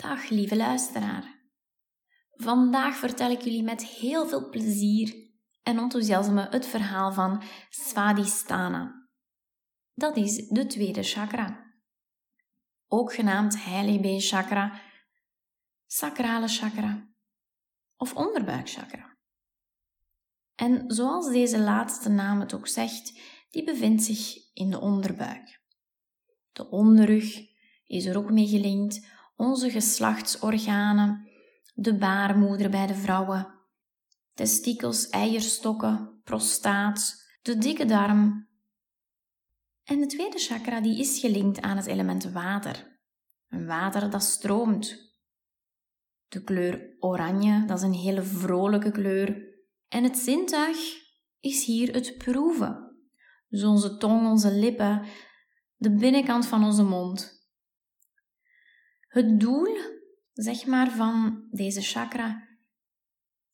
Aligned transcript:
Dag 0.00 0.28
lieve 0.28 0.56
luisteraar. 0.56 1.38
Vandaag 2.30 2.96
vertel 2.96 3.30
ik 3.30 3.40
jullie 3.40 3.62
met 3.62 3.84
heel 3.86 4.28
veel 4.28 4.48
plezier 4.48 5.30
en 5.62 5.78
enthousiasme 5.78 6.46
het 6.50 6.66
verhaal 6.66 7.12
van 7.12 7.42
Svadhisthana. 7.68 9.08
Dat 9.94 10.16
is 10.16 10.48
de 10.48 10.66
tweede 10.66 11.02
chakra. 11.02 11.74
Ook 12.86 13.14
genaamd 13.14 13.64
heilige 13.64 14.80
sacrale 15.86 16.48
chakra 16.48 17.08
of 17.96 18.14
onderbuikchakra. 18.14 19.16
En 20.54 20.84
zoals 20.86 21.30
deze 21.30 21.58
laatste 21.58 22.08
naam 22.08 22.40
het 22.40 22.54
ook 22.54 22.68
zegt, 22.68 23.20
die 23.50 23.64
bevindt 23.64 24.02
zich 24.02 24.52
in 24.52 24.70
de 24.70 24.80
onderbuik. 24.80 25.62
De 26.52 26.68
onderrug 26.70 27.48
is 27.86 28.04
er 28.04 28.16
ook 28.16 28.30
mee 28.30 28.46
gelinkt, 28.46 29.18
onze 29.40 29.70
geslachtsorganen, 29.70 31.28
de 31.74 31.94
baarmoeder 31.94 32.70
bij 32.70 32.86
de 32.86 32.94
vrouwen, 32.94 33.54
testikels, 34.34 35.08
eierstokken, 35.08 36.20
prostaat, 36.24 37.24
de 37.42 37.58
dikke 37.58 37.84
darm. 37.84 38.48
En 39.84 40.00
de 40.00 40.06
tweede 40.06 40.38
chakra 40.38 40.80
die 40.80 40.98
is 40.98 41.18
gelinkt 41.18 41.60
aan 41.60 41.76
het 41.76 41.86
element 41.86 42.32
water. 42.32 43.00
Een 43.48 43.66
water 43.66 44.10
dat 44.10 44.22
stroomt. 44.22 45.14
De 46.28 46.42
kleur 46.42 46.96
oranje, 46.98 47.64
dat 47.66 47.78
is 47.78 47.84
een 47.84 47.92
hele 47.92 48.22
vrolijke 48.22 48.90
kleur. 48.90 49.48
En 49.88 50.04
het 50.04 50.18
zintuig 50.18 50.78
is 51.40 51.64
hier 51.64 51.92
het 51.94 52.18
proeven. 52.18 52.96
Dus 53.48 53.64
onze 53.64 53.96
tong, 53.96 54.28
onze 54.28 54.52
lippen, 54.52 55.02
de 55.76 55.94
binnenkant 55.94 56.46
van 56.46 56.64
onze 56.64 56.82
mond. 56.82 57.39
Het 59.10 59.40
doel, 59.40 59.76
zeg 60.32 60.66
maar, 60.66 60.90
van 60.90 61.46
deze 61.50 61.80
chakra 61.80 62.48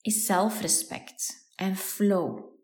is 0.01 0.25
zelfrespect 0.25 1.51
en 1.55 1.77
flow. 1.77 2.55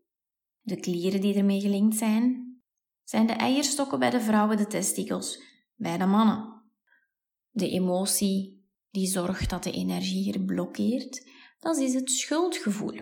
De 0.60 0.80
klieren 0.80 1.20
die 1.20 1.34
ermee 1.34 1.60
gelinkt 1.60 1.96
zijn, 1.96 2.54
zijn 3.04 3.26
de 3.26 3.32
eierstokken 3.32 3.98
bij 3.98 4.10
de 4.10 4.20
vrouwen, 4.20 4.56
de 4.56 4.66
testikels 4.66 5.42
bij 5.74 5.98
de 5.98 6.06
mannen. 6.06 6.62
De 7.50 7.70
emotie 7.70 8.66
die 8.90 9.06
zorgt 9.06 9.50
dat 9.50 9.62
de 9.62 9.72
energie 9.72 10.22
hier 10.22 10.40
blokkeert, 10.40 11.30
dat 11.58 11.76
is 11.76 11.94
het 11.94 12.10
schuldgevoel. 12.10 13.00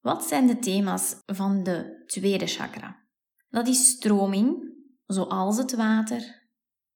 Wat 0.00 0.24
zijn 0.24 0.46
de 0.46 0.58
thema's 0.58 1.22
van 1.26 1.62
de 1.62 2.02
tweede 2.06 2.46
chakra? 2.46 3.06
Dat 3.48 3.68
is 3.68 3.88
stroming, 3.88 4.74
zoals 5.06 5.56
het 5.56 5.74
water. 5.74 6.41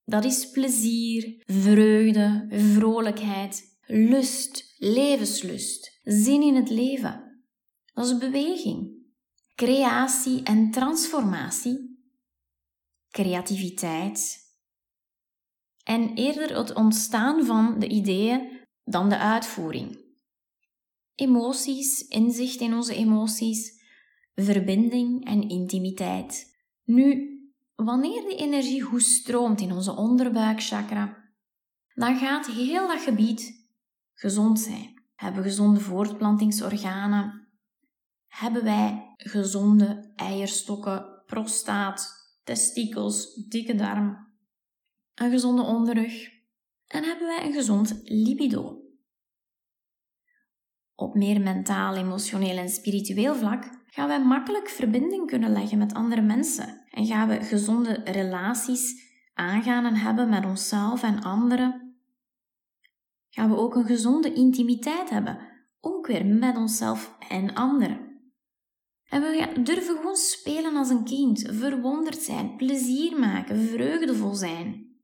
Dat 0.09 0.25
is 0.25 0.51
plezier, 0.51 1.43
vreugde, 1.47 2.47
vrolijkheid, 2.51 3.79
lust, 3.87 4.75
levenslust, 4.79 6.01
zin 6.03 6.43
in 6.43 6.55
het 6.55 6.71
leven. 6.71 7.45
Dat 7.95 8.07
is 8.07 8.19
beweging, 8.19 8.93
creatie 9.55 10.43
en 10.43 10.71
transformatie, 10.71 12.01
creativiteit 13.11 14.45
en 15.85 16.15
eerder 16.15 16.57
het 16.57 16.75
ontstaan 16.75 17.45
van 17.45 17.79
de 17.79 17.89
ideeën 17.89 18.61
dan 18.85 19.09
de 19.09 19.19
uitvoering. 19.19 20.05
Emoties, 21.15 22.01
inzicht 22.09 22.61
in 22.61 22.75
onze 22.75 22.95
emoties, 22.95 23.83
verbinding 24.35 25.25
en 25.25 25.49
intimiteit. 25.49 26.57
Nu, 26.85 27.36
wanneer 27.77 28.23
die 28.29 28.37
energie 28.37 28.83
goed 28.83 29.03
stroomt 29.03 29.61
in 29.61 29.73
onze 29.73 29.97
onderbuikchakra, 29.97 31.25
dan 31.95 32.17
gaat 32.17 32.47
heel 32.47 32.89
dat 32.89 33.01
gebied 33.01 33.69
gezond 34.15 34.61
zijn. 34.61 35.05
Hebben 35.15 35.43
gezonde 35.43 35.81
voortplantingsorganen? 35.81 37.49
Hebben 38.27 38.65
wij 38.65 39.13
gezonde 39.17 40.13
eierstokken, 40.15 41.23
prostaat, 41.27 42.15
testikels, 42.45 43.35
dikke 43.35 43.75
darm, 43.75 44.35
een 45.15 45.31
gezonde 45.31 45.63
onderrug? 45.63 46.35
En 46.87 47.05
hebben 47.05 47.27
wij 47.27 47.47
een 47.47 47.53
gezond 47.53 48.01
libido? 48.05 48.81
Op 50.95 51.15
meer 51.15 51.41
mentaal, 51.41 51.95
emotioneel 51.95 52.57
en 52.57 52.69
spiritueel 52.69 53.35
vlak 53.35 53.86
gaan 53.97 54.09
wij 54.09 54.25
makkelijk 54.25 54.69
verbinding 54.69 55.27
kunnen 55.27 55.53
leggen 55.53 55.79
met 55.79 55.95
andere 55.95 56.23
mensen 56.23 56.85
en 56.91 57.07
gaan 57.07 57.29
we 57.29 57.41
gezonde 57.41 58.01
relaties 58.05 59.13
aangaan 59.35 59.85
en 59.85 59.95
hebben 59.95 60.29
met 60.29 60.45
onszelf 60.45 61.03
en 61.03 61.23
anderen. 61.23 61.99
Gaan 63.29 63.51
we 63.51 63.57
ook 63.57 63.75
een 63.75 63.85
gezonde 63.85 64.33
intimiteit 64.33 65.11
hebben, 65.11 65.39
ook 65.81 66.07
weer 66.07 66.27
met 66.27 66.57
onszelf 66.57 67.17
en 67.29 67.55
anderen. 67.55 68.21
En 69.09 69.21
we 69.21 69.61
durven 69.63 69.97
gewoon 69.97 70.17
spelen 70.17 70.77
als 70.77 70.91
een 70.91 71.05
kind, 71.05 71.49
verwonderd 71.51 72.19
zijn, 72.19 72.57
plezier 72.57 73.19
maken, 73.19 73.61
vreugdevol 73.61 74.35
zijn. 74.35 74.97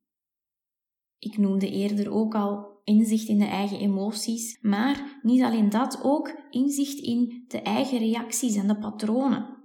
Ik 1.18 1.36
noemde 1.36 1.70
eerder 1.70 2.12
ook 2.12 2.34
al 2.34 2.71
inzicht 2.84 3.28
in 3.28 3.38
de 3.38 3.44
eigen 3.44 3.78
emoties, 3.78 4.58
maar 4.60 5.18
niet 5.22 5.42
alleen 5.42 5.68
dat, 5.68 6.00
ook 6.02 6.40
inzicht 6.50 6.98
in 6.98 7.44
de 7.48 7.62
eigen 7.62 7.98
reacties 7.98 8.56
en 8.56 8.66
de 8.66 8.78
patronen. 8.78 9.60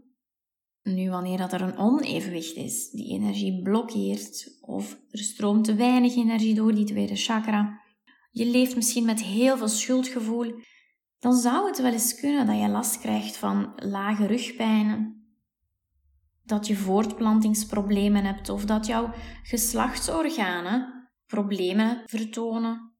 Nu, 0.84 1.10
wanneer 1.10 1.38
dat 1.38 1.54
er 1.54 1.62
een 1.62 1.78
onevenwicht 1.78 2.56
is, 2.56 2.90
die 2.90 3.14
energie 3.14 3.62
blokkeert, 3.62 4.58
of 4.62 5.00
er 5.10 5.20
stroomt 5.20 5.64
te 5.64 5.76
weinig 5.76 6.16
energie 6.16 6.56
door 6.56 6.76
die 6.76 6.86
tweede 6.86 7.16
chakra, 7.16 7.82
je 8.32 8.46
leeft 8.46 8.76
misschien 8.76 9.06
met 9.06 9.24
heel 9.24 9.58
veel 9.58 9.68
schuldgevoel, 9.68 10.54
dan 11.20 11.34
zou 11.34 11.68
het 11.68 11.82
wel 11.82 11.92
eens 11.92 12.20
kunnen 12.20 12.46
dat 12.46 12.60
je 12.60 12.68
last 12.68 13.00
krijgt 13.00 13.38
van 13.38 13.72
lage 13.76 14.26
rugpijnen, 14.26 15.28
dat 16.44 16.68
je 16.68 16.76
voortplantingsproblemen 16.76 18.26
hebt 18.26 18.50
of 18.50 18.66
dat 18.66 18.86
jouw 18.86 19.14
geslachtsorganen 19.44 21.10
problemen 21.26 22.02
vertonen, 22.06 22.97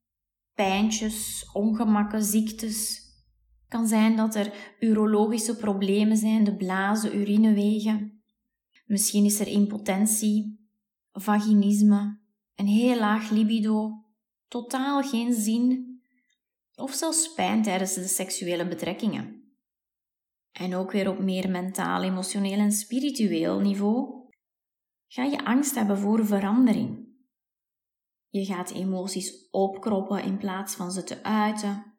pijntjes, 0.58 1.50
ongemakken, 1.54 2.24
ziektes. 2.24 3.06
Kan 3.68 3.88
zijn 3.88 4.16
dat 4.16 4.36
er 4.36 4.54
urologische 4.80 5.56
problemen 5.56 6.18
zijn, 6.18 6.44
de 6.44 6.56
blazen, 6.56 7.18
urinewegen. 7.18 8.22
Misschien 8.86 9.26
is 9.26 9.40
er 9.40 9.48
impotentie, 9.48 10.68
vaginisme, 11.12 12.20
een 12.56 12.68
heel 12.68 13.00
laag 13.00 13.30
libido, 13.30 14.06
totaal 14.48 15.02
geen 15.04 15.34
zin 15.34 15.86
of 16.76 16.94
zelfs 16.94 17.34
pijn 17.34 17.64
tijdens 17.64 17.94
de 17.94 18.08
seksuele 18.08 18.68
betrekkingen. 18.68 19.42
En 20.52 20.76
ook 20.76 20.92
weer 20.92 21.10
op 21.10 21.20
meer 21.20 21.50
mentaal, 21.50 22.04
emotioneel 22.04 22.60
en 22.60 22.72
spiritueel 22.72 23.60
niveau 23.60 24.26
ga 25.08 25.24
je 25.24 25.46
angst 25.46 25.76
hebben 25.76 25.98
voor 25.98 26.26
verandering. 26.26 27.07
Je 28.30 28.46
gaat 28.46 28.72
emoties 28.72 29.50
opkroppen 29.52 30.24
in 30.24 30.38
plaats 30.38 30.76
van 30.76 30.92
ze 30.92 31.04
te 31.04 31.24
uiten. 31.24 31.98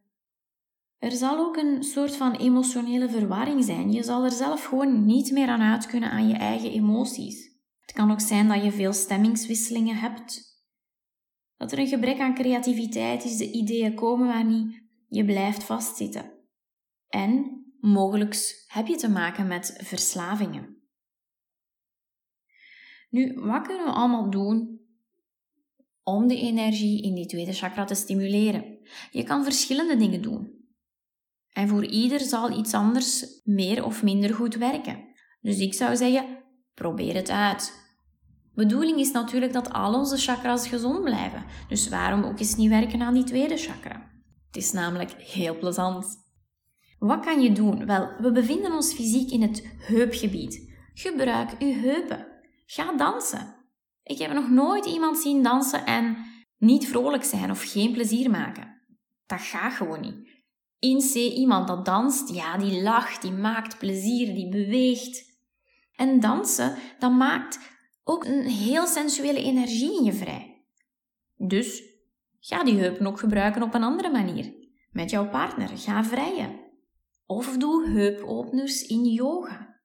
Er 0.98 1.10
zal 1.10 1.38
ook 1.38 1.56
een 1.56 1.82
soort 1.82 2.16
van 2.16 2.34
emotionele 2.34 3.08
verwarring 3.08 3.64
zijn. 3.64 3.92
Je 3.92 4.02
zal 4.02 4.24
er 4.24 4.30
zelf 4.30 4.64
gewoon 4.64 5.04
niet 5.04 5.30
meer 5.30 5.48
aan 5.48 5.62
uit 5.62 5.86
kunnen 5.86 6.10
aan 6.10 6.28
je 6.28 6.36
eigen 6.36 6.70
emoties. 6.70 7.56
Het 7.80 7.92
kan 7.92 8.10
ook 8.10 8.20
zijn 8.20 8.48
dat 8.48 8.64
je 8.64 8.72
veel 8.72 8.92
stemmingswisselingen 8.92 9.96
hebt. 9.96 10.56
Dat 11.56 11.72
er 11.72 11.78
een 11.78 11.86
gebrek 11.86 12.20
aan 12.20 12.34
creativiteit 12.34 13.24
is, 13.24 13.36
de 13.36 13.50
ideeën 13.50 13.94
komen 13.94 14.26
maar 14.26 14.44
niet. 14.44 14.82
Je 15.06 15.24
blijft 15.24 15.64
vastzitten. 15.64 16.32
En 17.08 17.62
mogelijk 17.80 18.64
heb 18.66 18.86
je 18.86 18.96
te 18.96 19.10
maken 19.10 19.46
met 19.46 19.80
verslavingen. 19.82 20.76
Nu, 23.10 23.40
wat 23.40 23.66
kunnen 23.66 23.84
we 23.84 23.92
allemaal 23.92 24.30
doen 24.30 24.80
om 26.14 26.28
de 26.28 26.41
energie 26.41 27.02
in 27.02 27.14
die 27.14 27.26
tweede 27.26 27.52
chakra 27.52 27.84
te 27.84 27.94
stimuleren. 27.94 28.78
Je 29.10 29.22
kan 29.22 29.44
verschillende 29.44 29.96
dingen 29.96 30.22
doen. 30.22 30.56
En 31.52 31.69
voor 31.69 31.84
ieder 31.84 32.20
zal 32.20 32.58
iets 32.58 32.75
anders 32.75 33.40
meer 33.44 33.84
of 33.84 34.02
minder 34.02 34.34
goed 34.34 34.55
werken. 34.55 35.05
Dus 35.40 35.58
ik 35.58 35.75
zou 35.75 35.96
zeggen, 35.96 36.44
probeer 36.75 37.14
het 37.14 37.31
uit. 37.31 37.87
Bedoeling 38.55 38.99
is 38.99 39.10
natuurlijk 39.10 39.52
dat 39.52 39.72
al 39.72 39.94
onze 39.94 40.16
chakras 40.16 40.69
gezond 40.69 41.02
blijven. 41.02 41.44
Dus 41.69 41.88
waarom 41.88 42.25
ook 42.25 42.38
eens 42.38 42.56
niet 42.56 42.69
werken 42.69 43.02
aan 43.02 43.14
die 43.14 43.25
tweede 43.25 43.56
chakra? 43.56 44.10
Het 44.46 44.56
is 44.56 44.72
namelijk 44.72 45.10
heel 45.10 45.58
plezant. 45.58 46.26
Wat 46.99 47.25
kan 47.25 47.40
je 47.40 47.52
doen? 47.52 47.87
Wel, 47.87 48.08
we 48.19 48.32
bevinden 48.32 48.72
ons 48.72 48.94
fysiek 48.94 49.31
in 49.31 49.43
het 49.43 49.76
heupgebied. 49.78 50.76
Gebruik 50.94 51.50
uw 51.58 51.72
heupen. 51.72 52.26
Ga 52.66 52.96
dansen. 52.96 53.57
Ik 54.08 54.19
heb 54.19 54.32
nog 54.32 54.50
nooit 54.50 54.87
iemand 54.87 55.19
zien 55.19 55.43
dansen 55.43 55.87
en 55.87 56.16
niet 56.56 56.88
vrolijk 56.88 57.25
zijn 57.25 57.50
of 57.50 57.72
geen 57.72 57.93
plezier 57.93 58.31
maken. 58.31 58.82
Dat 59.26 59.40
gaat 59.40 59.72
gewoon 59.72 60.00
niet. 60.00 60.37
In 60.78 60.99
C 60.99 61.14
iemand 61.14 61.69
dat 61.69 61.84
danst, 61.84 62.34
ja, 62.34 62.56
die 62.56 62.82
lacht, 62.82 63.22
die 63.22 63.32
maakt 63.32 63.78
plezier, 63.78 64.34
die 64.34 64.49
beweegt. 64.49 65.25
En 65.94 66.20
dansen, 66.20 66.76
dat 66.99 67.12
maakt 67.12 67.58
ook 68.05 68.25
een 68.25 68.46
heel 68.46 68.87
sensuele 68.87 69.43
energie 69.43 69.99
in 69.99 70.05
je 70.05 70.12
vrij. 70.12 70.64
Dus 71.37 71.96
Ga 72.49 72.64
die 72.64 72.78
heupen 72.78 73.06
ook 73.06 73.19
gebruiken 73.19 73.62
op 73.62 73.75
een 73.75 73.82
andere 73.82 74.10
manier. 74.10 74.55
Met 74.90 75.10
jouw 75.10 75.28
partner, 75.28 75.69
ga 75.69 76.05
vrijen. 76.05 76.60
Of 77.26 77.56
doe 77.56 77.88
heupopeners 77.88 78.87
in 78.87 79.05
yoga. 79.05 79.77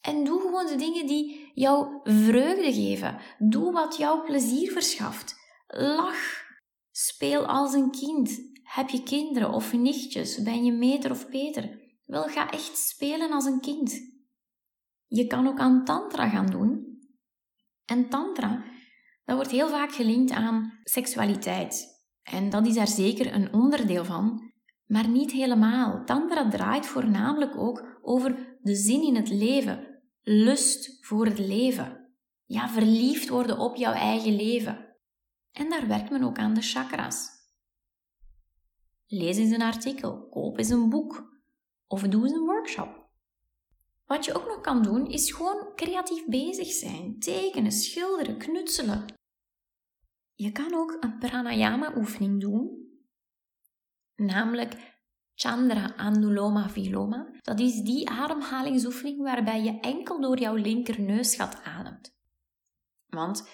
En 0.00 0.24
doe 0.24 0.40
gewoon 0.40 0.66
de 0.66 0.76
dingen 0.76 1.06
die 1.06 1.50
jou 1.54 2.00
vreugde 2.02 2.72
geven. 2.72 3.20
Doe 3.38 3.72
wat 3.72 3.96
jou 3.96 4.24
plezier 4.24 4.72
verschaft. 4.72 5.34
Lach. 5.66 6.48
Speel 6.90 7.46
als 7.46 7.74
een 7.74 7.90
kind. 7.90 8.40
Heb 8.62 8.88
je 8.88 9.02
kinderen 9.02 9.52
of 9.52 9.72
nichtjes? 9.72 10.42
Ben 10.42 10.64
je 10.64 10.72
meter 10.72 11.10
of 11.10 11.28
peter? 11.28 11.78
Wel, 12.06 12.22
ga 12.22 12.50
echt 12.50 12.78
spelen 12.78 13.32
als 13.32 13.44
een 13.44 13.60
kind. 13.60 14.00
Je 15.06 15.26
kan 15.26 15.46
ook 15.46 15.58
aan 15.58 15.84
tantra 15.84 16.28
gaan 16.28 16.46
doen. 16.46 16.98
En 17.84 18.08
tantra, 18.08 18.64
dat 19.24 19.36
wordt 19.36 19.50
heel 19.50 19.68
vaak 19.68 19.92
gelinkt 19.92 20.30
aan 20.30 20.80
seksualiteit. 20.84 22.00
En 22.22 22.50
dat 22.50 22.66
is 22.66 22.74
daar 22.74 22.88
zeker 22.88 23.34
een 23.34 23.52
onderdeel 23.52 24.04
van, 24.04 24.52
maar 24.86 25.08
niet 25.08 25.30
helemaal. 25.30 26.04
Tantra 26.04 26.48
draait 26.48 26.86
voornamelijk 26.86 27.56
ook 27.56 27.98
over 28.02 28.58
de 28.62 28.74
zin 28.74 29.02
in 29.02 29.16
het 29.16 29.28
leven, 29.28 29.89
lust 30.22 31.06
voor 31.06 31.26
het 31.26 31.38
leven. 31.38 32.14
Ja, 32.44 32.68
verliefd 32.68 33.28
worden 33.28 33.58
op 33.58 33.76
jouw 33.76 33.92
eigen 33.92 34.36
leven. 34.36 34.96
En 35.52 35.68
daar 35.70 35.86
werkt 35.86 36.10
men 36.10 36.22
ook 36.22 36.38
aan 36.38 36.54
de 36.54 36.62
chakras. 36.62 37.28
Lees 39.06 39.36
eens 39.36 39.50
een 39.50 39.62
artikel, 39.62 40.28
koop 40.28 40.58
eens 40.58 40.68
een 40.68 40.88
boek 40.88 41.30
of 41.86 42.02
doe 42.02 42.22
eens 42.22 42.32
een 42.32 42.44
workshop. 42.44 43.08
Wat 44.04 44.24
je 44.24 44.34
ook 44.34 44.46
nog 44.46 44.60
kan 44.60 44.82
doen, 44.82 45.06
is 45.06 45.32
gewoon 45.32 45.72
creatief 45.74 46.26
bezig 46.26 46.66
zijn. 46.66 47.18
Tekenen, 47.18 47.72
schilderen, 47.72 48.38
knutselen. 48.38 49.04
Je 50.34 50.52
kan 50.52 50.74
ook 50.74 50.96
een 51.00 51.18
pranayama-oefening 51.18 52.40
doen, 52.40 52.88
namelijk 54.16 54.89
Chandra 55.42 55.96
Anuloma 55.96 56.68
Viloma. 56.68 57.30
Dat 57.40 57.60
is 57.60 57.82
die 57.82 58.08
ademhalingsoefening 58.08 59.22
waarbij 59.22 59.62
je 59.62 59.80
enkel 59.80 60.20
door 60.20 60.38
jouw 60.38 60.54
linkerneusgat 60.54 61.62
ademt. 61.62 62.10
Want 63.06 63.48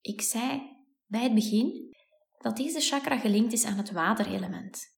ik 0.00 0.20
zei 0.20 0.62
bij 1.06 1.22
het 1.22 1.34
begin 1.34 1.94
dat 2.38 2.56
deze 2.56 2.80
chakra 2.80 3.18
gelinkt 3.18 3.52
is 3.52 3.64
aan 3.64 3.76
het 3.76 3.90
waterelement. 3.90 4.94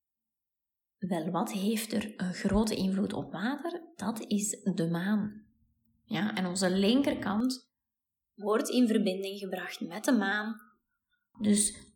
Wel, 0.98 1.30
wat 1.30 1.52
heeft 1.52 1.92
er 1.92 2.12
een 2.16 2.34
grote 2.34 2.74
invloed 2.74 3.12
op 3.12 3.32
water? 3.32 3.92
Dat 3.94 4.20
is 4.20 4.50
de 4.74 4.88
maan. 4.90 5.46
Ja, 6.04 6.34
en 6.34 6.46
onze 6.46 6.70
linkerkant 6.70 7.70
wordt 8.34 8.68
in 8.68 8.86
verbinding 8.86 9.38
gebracht 9.38 9.80
met 9.80 10.04
de 10.04 10.12
maan. 10.12 10.56
Dus 11.40 11.87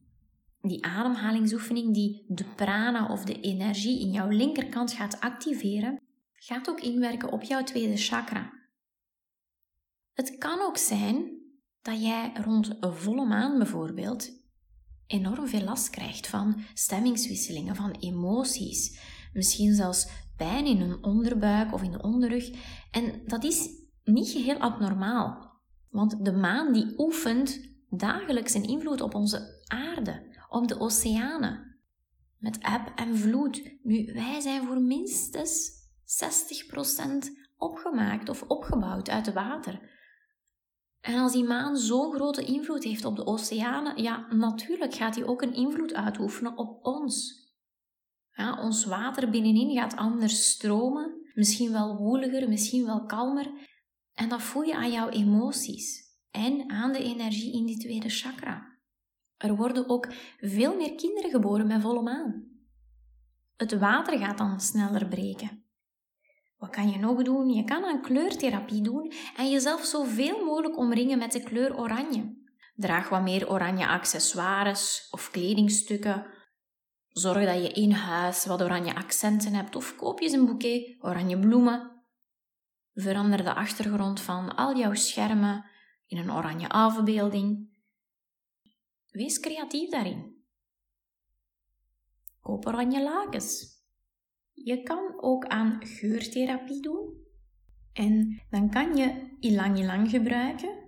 die 0.63 0.85
ademhalingsoefening 0.85 1.95
die 1.95 2.25
de 2.29 2.45
prana 2.45 3.09
of 3.09 3.25
de 3.25 3.41
energie 3.41 4.01
in 4.01 4.11
jouw 4.11 4.29
linkerkant 4.29 4.93
gaat 4.93 5.21
activeren, 5.21 6.01
gaat 6.33 6.69
ook 6.69 6.81
inwerken 6.81 7.33
op 7.33 7.43
jouw 7.43 7.63
tweede 7.63 7.97
chakra. 7.97 8.53
Het 10.13 10.39
kan 10.39 10.61
ook 10.61 10.77
zijn 10.77 11.41
dat 11.81 12.03
jij 12.03 12.33
rond 12.45 12.77
een 12.81 12.95
volle 12.95 13.27
maan 13.27 13.59
bijvoorbeeld 13.59 14.41
enorm 15.07 15.49
veel 15.49 15.63
last 15.63 15.91
krijgt 15.91 16.27
van 16.27 16.61
stemmingswisselingen, 16.75 17.77
van 17.77 17.91
emoties, 17.91 19.01
misschien 19.33 19.75
zelfs 19.75 20.09
pijn 20.37 20.67
in 20.67 20.81
een 20.81 21.05
onderbuik 21.05 21.73
of 21.73 21.83
in 21.83 21.91
de 21.91 22.03
onderrug. 22.03 22.51
En 22.91 23.23
dat 23.27 23.45
is 23.45 23.69
niet 24.05 24.29
geheel 24.29 24.59
abnormaal, 24.59 25.61
want 25.89 26.25
de 26.25 26.33
maan 26.33 26.73
die 26.73 26.95
oefent 26.99 27.61
dagelijks 27.89 28.55
een 28.55 28.69
invloed 28.69 29.01
op 29.01 29.15
onze 29.15 29.65
aarde, 29.67 30.32
op 30.53 30.69
de 30.69 30.81
oceanen, 30.81 31.77
met 32.39 32.59
eb 32.59 32.93
en 32.95 33.17
vloed. 33.17 33.79
Nu, 33.83 34.13
wij 34.13 34.41
zijn 34.41 34.67
voor 34.67 34.81
minstens 34.81 35.71
60% 36.25 37.43
opgemaakt 37.57 38.29
of 38.29 38.43
opgebouwd 38.43 39.09
uit 39.09 39.33
water. 39.33 39.91
En 41.01 41.19
als 41.19 41.33
die 41.33 41.45
maan 41.45 41.77
zo'n 41.77 42.13
grote 42.13 42.45
invloed 42.45 42.85
heeft 42.85 43.05
op 43.05 43.17
de 43.17 43.27
oceanen, 43.27 44.03
ja, 44.03 44.27
natuurlijk 44.31 44.95
gaat 44.95 45.15
die 45.15 45.27
ook 45.27 45.43
een 45.43 45.55
invloed 45.55 45.95
uitoefenen 45.95 46.57
op 46.57 46.85
ons. 46.85 47.41
Ja, 48.33 48.63
ons 48.63 48.85
water 48.85 49.31
binnenin 49.31 49.77
gaat 49.77 49.97
anders 49.97 50.51
stromen, 50.51 51.31
misschien 51.35 51.73
wel 51.73 51.97
woeliger, 51.97 52.49
misschien 52.49 52.85
wel 52.85 53.05
kalmer. 53.05 53.51
En 54.15 54.29
dat 54.29 54.43
voel 54.43 54.63
je 54.63 54.77
aan 54.77 54.93
jouw 54.93 55.09
emoties 55.09 56.03
en 56.31 56.71
aan 56.71 56.93
de 56.93 57.03
energie 57.03 57.53
in 57.53 57.67
die 57.67 57.79
tweede 57.79 58.09
chakra. 58.09 58.72
Er 59.43 59.57
worden 59.57 59.89
ook 59.89 60.09
veel 60.41 60.77
meer 60.77 60.95
kinderen 60.95 61.31
geboren 61.31 61.69
bij 61.69 61.81
volle 61.81 62.03
maan. 62.03 62.45
Het 63.57 63.79
water 63.79 64.19
gaat 64.19 64.39
dan 64.39 64.61
sneller 64.61 65.09
breken. 65.09 65.65
Wat 66.57 66.71
kan 66.71 66.91
je 66.91 66.99
nog 66.99 67.23
doen? 67.23 67.49
Je 67.49 67.65
kan 67.65 67.85
een 67.85 68.03
kleurtherapie 68.03 68.83
doen 68.83 69.13
en 69.37 69.51
jezelf 69.51 69.85
zoveel 69.85 70.45
mogelijk 70.45 70.77
omringen 70.77 71.19
met 71.19 71.33
de 71.33 71.43
kleur 71.43 71.79
oranje. 71.79 72.41
Draag 72.75 73.09
wat 73.09 73.23
meer 73.23 73.51
oranje 73.51 73.87
accessoires 73.87 75.09
of 75.11 75.31
kledingstukken. 75.31 76.27
Zorg 77.09 77.45
dat 77.45 77.63
je 77.63 77.73
in 77.73 77.93
huis 77.93 78.47
wat 78.47 78.63
oranje 78.63 78.95
accenten 78.95 79.55
hebt 79.55 79.77
of 79.77 79.97
koop 79.97 80.21
je 80.21 80.33
een 80.33 80.47
boeket 80.47 80.97
oranje 81.01 81.39
bloemen. 81.39 82.03
Verander 82.95 83.45
de 83.45 83.55
achtergrond 83.55 84.21
van 84.21 84.57
al 84.57 84.77
jouw 84.77 84.95
schermen 84.95 85.65
in 86.07 86.19
een 86.19 86.33
oranje 86.33 86.69
afbeelding. 86.69 87.72
Wees 89.13 89.41
creatief 89.41 89.91
daarin. 89.91 90.45
Koop 92.41 92.67
oranje 92.67 93.03
lakens. 93.03 93.81
Je 94.53 94.83
kan 94.83 95.23
ook 95.23 95.47
aan 95.47 95.87
geurtherapie 95.87 96.81
doen. 96.81 97.21
En 97.93 98.43
dan 98.51 98.71
kan 98.71 98.97
je 98.97 99.37
ilang-ilang 99.41 100.11
gebruiken, 100.11 100.79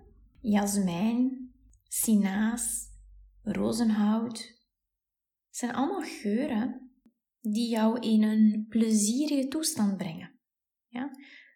jasmijn, 0.41 1.53
sinaas, 1.89 2.91
rozenhout. 3.43 4.39
Het 5.47 5.57
zijn 5.57 5.75
allemaal 5.75 6.03
geuren 6.03 6.91
die 7.41 7.69
jou 7.69 8.01
in 8.01 8.23
een 8.23 8.67
plezierige 8.69 9.49
toestand 9.49 9.97
brengen. 9.97 10.39
Ja? 10.89 11.11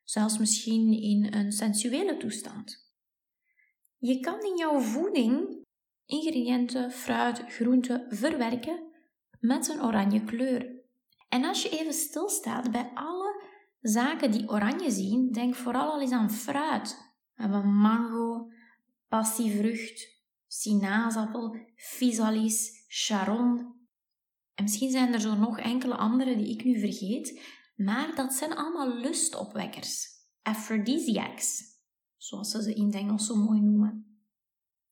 Zelfs 0.04 0.38
misschien 0.38 0.92
in 0.92 1.32
een 1.32 1.52
sensuele 1.52 2.16
toestand. 2.16 2.92
Je 3.98 4.20
kan 4.20 4.40
in 4.40 4.56
jouw 4.56 4.80
voeding 4.80 5.57
ingrediënten, 6.08 6.90
fruit, 6.90 7.44
groenten 7.48 8.06
verwerken 8.08 8.82
met 9.40 9.68
een 9.68 9.82
oranje 9.82 10.24
kleur. 10.24 10.76
En 11.28 11.44
als 11.44 11.62
je 11.62 11.68
even 11.68 11.92
stilstaat 11.92 12.70
bij 12.70 12.90
alle 12.94 13.44
zaken 13.80 14.30
die 14.30 14.48
oranje 14.48 14.90
zien, 14.90 15.32
denk 15.32 15.54
vooral 15.54 15.92
al 15.92 16.00
eens 16.00 16.12
aan 16.12 16.30
fruit. 16.30 16.96
We 17.34 17.42
hebben 17.42 17.74
mango, 17.74 18.50
passievrucht, 19.08 20.22
sinaasappel, 20.46 21.56
physalis, 21.76 22.84
charon. 22.88 23.76
En 24.54 24.64
misschien 24.64 24.90
zijn 24.90 25.12
er 25.12 25.20
zo 25.20 25.34
nog 25.34 25.58
enkele 25.58 25.96
andere 25.96 26.36
die 26.36 26.50
ik 26.50 26.64
nu 26.64 26.78
vergeet, 26.80 27.42
maar 27.76 28.14
dat 28.14 28.32
zijn 28.32 28.56
allemaal 28.56 28.94
lustopwekkers, 28.94 30.06
aphrodisiacs, 30.42 31.62
zoals 32.16 32.50
ze 32.50 32.62
ze 32.62 32.74
in 32.74 32.86
het 32.86 32.94
Engels 32.94 33.26
zo 33.26 33.36
mooi 33.36 33.60
noemen. 33.60 34.07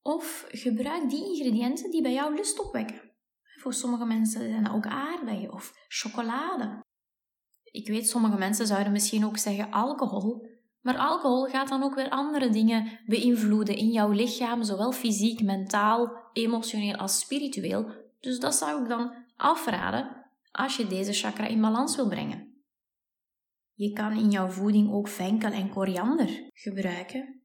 Of 0.06 0.46
gebruik 0.48 1.10
die 1.10 1.24
ingrediënten 1.24 1.90
die 1.90 2.02
bij 2.02 2.12
jou 2.12 2.34
lust 2.34 2.60
opwekken. 2.60 3.00
Voor 3.60 3.74
sommige 3.74 4.04
mensen 4.04 4.40
zijn 4.48 4.64
dat 4.64 4.72
ook 4.72 4.86
aardbeien 4.86 5.52
of 5.52 5.72
chocolade. 5.88 6.84
Ik 7.64 7.88
weet, 7.88 8.08
sommige 8.08 8.38
mensen 8.38 8.66
zouden 8.66 8.92
misschien 8.92 9.24
ook 9.24 9.38
zeggen 9.38 9.70
alcohol, 9.70 10.46
maar 10.80 10.98
alcohol 10.98 11.44
gaat 11.44 11.68
dan 11.68 11.82
ook 11.82 11.94
weer 11.94 12.08
andere 12.08 12.50
dingen 12.50 12.98
beïnvloeden 13.06 13.76
in 13.76 13.90
jouw 13.90 14.10
lichaam, 14.10 14.62
zowel 14.62 14.92
fysiek, 14.92 15.42
mentaal, 15.42 16.12
emotioneel 16.32 16.96
als 16.96 17.18
spiritueel. 17.18 17.90
Dus 18.20 18.38
dat 18.38 18.54
zou 18.54 18.82
ik 18.82 18.88
dan 18.88 19.14
afraden 19.36 20.26
als 20.52 20.76
je 20.76 20.86
deze 20.86 21.12
chakra 21.12 21.46
in 21.46 21.60
balans 21.60 21.96
wil 21.96 22.08
brengen. 22.08 22.62
Je 23.74 23.92
kan 23.92 24.12
in 24.12 24.30
jouw 24.30 24.48
voeding 24.48 24.92
ook 24.92 25.08
venkel 25.08 25.50
en 25.50 25.70
koriander 25.70 26.48
gebruiken. 26.52 27.35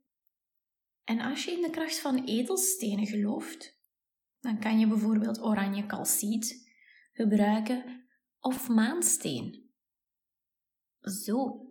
En 1.03 1.20
als 1.20 1.43
je 1.43 1.51
in 1.51 1.62
de 1.62 1.70
kracht 1.70 2.00
van 2.00 2.25
edelstenen 2.25 3.08
gelooft, 3.08 3.79
dan 4.39 4.60
kan 4.60 4.79
je 4.79 4.88
bijvoorbeeld 4.88 5.41
oranje 5.41 5.86
calciet 5.86 6.72
gebruiken 7.12 8.08
of 8.39 8.70
maansteen. 8.70 9.70
Zo, 11.00 11.67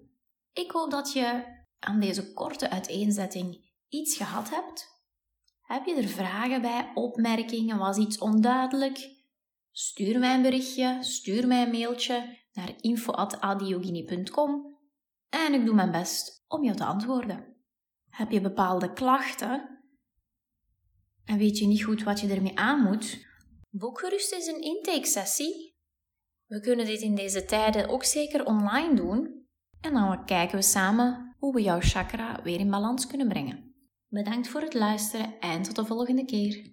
ik 0.53 0.71
hoop 0.71 0.91
dat 0.91 1.13
je 1.13 1.59
aan 1.79 2.01
deze 2.01 2.33
korte 2.33 2.71
uiteenzetting 2.71 3.71
iets 3.89 4.17
gehad 4.17 4.51
hebt. 4.51 4.99
Heb 5.61 5.87
je 5.87 5.95
er 5.95 6.09
vragen 6.09 6.61
bij, 6.61 6.91
opmerkingen, 6.95 7.79
was 7.79 7.97
iets 7.97 8.19
onduidelijk? 8.19 9.19
Stuur 9.71 10.19
mij 10.19 10.35
een 10.35 10.43
berichtje, 10.43 10.99
stuur 11.01 11.47
mij 11.47 11.63
een 11.63 11.71
mailtje 11.71 12.39
naar 12.53 12.75
info.adiogini.com 12.81 14.79
en 15.29 15.55
ik 15.55 15.65
doe 15.65 15.75
mijn 15.75 15.91
best 15.91 16.45
om 16.49 16.65
jou 16.65 16.77
te 16.77 16.85
antwoorden. 16.85 17.50
Heb 18.11 18.31
je 18.31 18.41
bepaalde 18.41 18.93
klachten? 18.93 19.81
en 21.31 21.39
weet 21.39 21.59
je 21.59 21.67
niet 21.67 21.85
goed 21.85 22.03
wat 22.03 22.21
je 22.21 22.29
ermee 22.29 22.59
aan 22.59 22.83
moet, 22.83 23.29
Boek 23.73 23.99
gerust 23.99 24.33
eens 24.33 24.47
een 24.47 24.61
intake-sessie. 24.61 25.79
We 26.47 26.61
kunnen 26.61 26.87
dit 26.87 27.01
in 27.01 27.15
deze 27.15 27.45
tijden 27.45 27.89
ook 27.89 28.05
zeker 28.05 28.45
online 28.45 28.95
doen. 28.95 29.47
En 29.81 29.93
dan 29.93 30.25
kijken 30.25 30.57
we 30.57 30.63
samen 30.63 31.37
hoe 31.39 31.55
we 31.55 31.63
jouw 31.63 31.81
chakra 31.81 32.43
weer 32.43 32.59
in 32.59 32.71
balans 32.71 33.07
kunnen 33.07 33.29
brengen. 33.29 33.75
Bedankt 34.09 34.49
voor 34.49 34.61
het 34.61 34.75
luisteren 34.75 35.41
en 35.41 35.63
tot 35.63 35.77
de 35.77 35.85
volgende 35.85 36.25
keer. 36.25 36.73